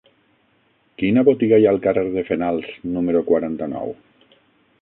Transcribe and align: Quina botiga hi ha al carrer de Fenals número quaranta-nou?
Quina 1.01 1.23
botiga 1.27 1.59
hi 1.61 1.69
ha 1.69 1.75
al 1.77 1.79
carrer 1.85 2.05
de 2.17 2.25
Fenals 2.31 2.73
número 2.97 3.25
quaranta-nou? 3.31 3.99